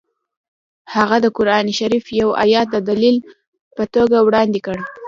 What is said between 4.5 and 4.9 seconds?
کړ